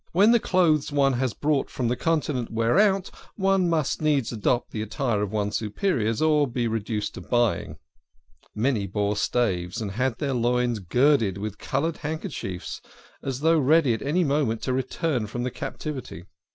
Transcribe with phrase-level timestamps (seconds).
[0.13, 4.71] When the clothes one has brought from the Continent wear out, one must needs adopt
[4.71, 7.77] the attire of one's superiors, or be reduced to buying.
[8.55, 12.81] Many bore staves, and had their loins girded up with coloured handkerchiefs,
[13.21, 16.23] as though ready at any moment to return from the Captivity.